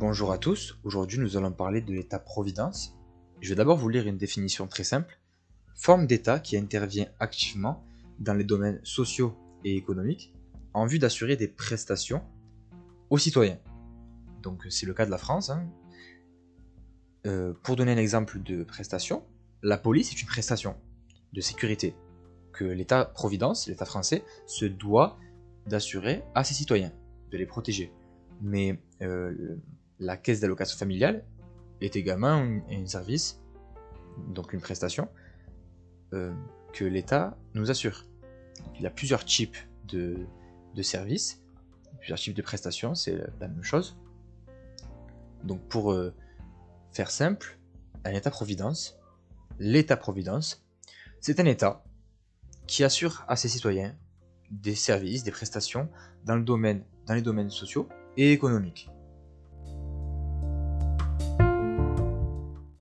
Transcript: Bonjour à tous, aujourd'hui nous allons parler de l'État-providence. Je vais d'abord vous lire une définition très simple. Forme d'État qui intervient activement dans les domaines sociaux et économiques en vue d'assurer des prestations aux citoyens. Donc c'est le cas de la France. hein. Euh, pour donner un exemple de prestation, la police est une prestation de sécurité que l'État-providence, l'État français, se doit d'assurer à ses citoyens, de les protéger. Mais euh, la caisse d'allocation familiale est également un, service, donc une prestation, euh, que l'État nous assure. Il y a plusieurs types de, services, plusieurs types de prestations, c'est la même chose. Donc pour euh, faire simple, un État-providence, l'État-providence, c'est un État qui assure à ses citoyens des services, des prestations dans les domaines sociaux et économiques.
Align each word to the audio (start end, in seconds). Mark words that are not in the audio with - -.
Bonjour 0.00 0.30
à 0.30 0.38
tous, 0.38 0.78
aujourd'hui 0.84 1.18
nous 1.18 1.36
allons 1.36 1.50
parler 1.50 1.80
de 1.80 1.92
l'État-providence. 1.92 2.96
Je 3.40 3.48
vais 3.48 3.56
d'abord 3.56 3.76
vous 3.76 3.88
lire 3.88 4.06
une 4.06 4.16
définition 4.16 4.68
très 4.68 4.84
simple. 4.84 5.18
Forme 5.74 6.06
d'État 6.06 6.38
qui 6.38 6.56
intervient 6.56 7.08
activement 7.18 7.84
dans 8.20 8.34
les 8.34 8.44
domaines 8.44 8.78
sociaux 8.84 9.36
et 9.64 9.74
économiques 9.74 10.32
en 10.72 10.86
vue 10.86 11.00
d'assurer 11.00 11.34
des 11.34 11.48
prestations 11.48 12.22
aux 13.10 13.18
citoyens. 13.18 13.58
Donc 14.40 14.68
c'est 14.70 14.86
le 14.86 14.94
cas 14.94 15.04
de 15.04 15.10
la 15.10 15.18
France. 15.18 15.50
hein. 15.50 15.68
Euh, 17.26 17.52
pour 17.64 17.74
donner 17.74 17.90
un 17.90 17.96
exemple 17.96 18.40
de 18.40 18.62
prestation, 18.62 19.24
la 19.64 19.78
police 19.78 20.12
est 20.12 20.22
une 20.22 20.28
prestation 20.28 20.76
de 21.32 21.40
sécurité 21.40 21.96
que 22.52 22.64
l'État-providence, 22.64 23.66
l'État 23.66 23.84
français, 23.84 24.22
se 24.46 24.64
doit 24.64 25.18
d'assurer 25.66 26.22
à 26.36 26.44
ses 26.44 26.54
citoyens, 26.54 26.92
de 27.32 27.36
les 27.36 27.46
protéger. 27.46 27.92
Mais 28.40 28.80
euh, 29.02 29.56
la 30.00 30.16
caisse 30.16 30.40
d'allocation 30.40 30.78
familiale 30.78 31.24
est 31.80 31.96
également 31.96 32.44
un, 32.70 32.86
service, 32.86 33.40
donc 34.28 34.52
une 34.52 34.60
prestation, 34.60 35.08
euh, 36.14 36.32
que 36.72 36.84
l'État 36.84 37.36
nous 37.54 37.70
assure. 37.70 38.04
Il 38.76 38.82
y 38.82 38.86
a 38.86 38.90
plusieurs 38.90 39.24
types 39.24 39.56
de, 39.88 40.26
services, 40.82 41.42
plusieurs 41.98 42.18
types 42.18 42.36
de 42.36 42.42
prestations, 42.42 42.94
c'est 42.94 43.16
la 43.40 43.48
même 43.48 43.62
chose. 43.62 43.96
Donc 45.44 45.60
pour 45.68 45.92
euh, 45.92 46.14
faire 46.92 47.10
simple, 47.10 47.58
un 48.04 48.12
État-providence, 48.12 48.98
l'État-providence, 49.58 50.64
c'est 51.20 51.40
un 51.40 51.46
État 51.46 51.84
qui 52.66 52.84
assure 52.84 53.24
à 53.28 53.36
ses 53.36 53.48
citoyens 53.48 53.96
des 54.50 54.74
services, 54.74 55.24
des 55.24 55.30
prestations 55.30 55.88
dans 56.24 56.36
les 56.36 57.22
domaines 57.22 57.50
sociaux 57.50 57.88
et 58.16 58.32
économiques. 58.32 58.88